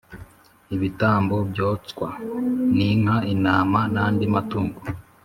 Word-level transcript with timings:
ibitambo 0.75 1.35
byoswa 1.49 2.07
ninka 2.75 3.15
intama 3.33 3.79
nandi 3.93 4.25
matungo 4.33 4.79